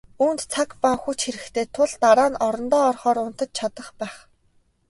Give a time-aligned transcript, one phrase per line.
[0.23, 4.15] Үүнд цаг ба хүч хэрэгтэй тул дараа нь орондоо орохоор унтаж чадах байх.